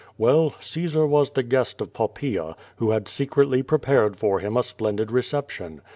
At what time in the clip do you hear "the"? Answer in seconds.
1.29-1.43